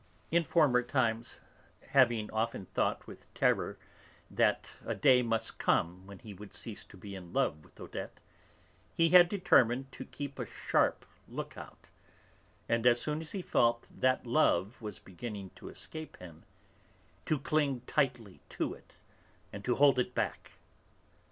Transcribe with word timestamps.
In 0.31 0.43
former 0.43 0.81
times, 0.81 1.41
having 1.91 2.31
often 2.31 2.65
thought 2.65 3.05
with 3.05 3.31
terror 3.35 3.77
that 4.31 4.73
a 4.83 4.95
day 4.95 5.21
must 5.21 5.59
come 5.59 6.07
when 6.07 6.17
he 6.17 6.33
would 6.33 6.55
cease 6.55 6.83
to 6.85 6.97
be 6.97 7.13
in 7.13 7.33
love 7.33 7.63
with 7.63 7.79
Odette, 7.79 8.19
he 8.95 9.09
had 9.09 9.29
determined 9.29 9.91
to 9.91 10.05
keep 10.05 10.39
a 10.39 10.47
sharp 10.47 11.05
look 11.27 11.55
out, 11.55 11.89
and 12.67 12.87
as 12.87 12.99
soon 12.99 13.21
as 13.21 13.33
he 13.33 13.43
felt 13.43 13.85
that 13.91 14.25
love 14.25 14.81
was 14.81 14.97
beginning 14.97 15.51
to 15.55 15.69
escape 15.69 16.17
him, 16.17 16.45
to 17.27 17.37
cling 17.37 17.81
tightly 17.81 18.39
to 18.49 18.73
it 18.73 18.93
and 19.53 19.63
to 19.63 19.75
hold 19.75 19.99
it 19.99 20.15
back. 20.15 20.53